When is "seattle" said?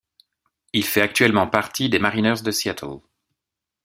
2.49-3.01